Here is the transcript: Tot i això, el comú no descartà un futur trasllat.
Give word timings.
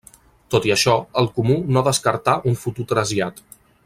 Tot 0.53 0.63
i 0.69 0.73
això, 0.75 0.95
el 1.23 1.29
comú 1.37 1.57
no 1.77 1.83
descartà 1.91 2.35
un 2.53 2.57
futur 2.63 2.87
trasllat. 2.95 3.43